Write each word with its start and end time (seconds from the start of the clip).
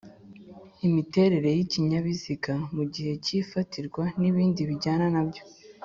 Imiterere 0.87 1.47
y'ikinyabiziga 1.55 2.53
mu 2.75 2.83
gihe 2.93 3.13
cy'ifatirwa 3.23 4.03
n'ibindi 4.19 4.59
bijyana 4.69 5.05
nacyo. 5.15 5.43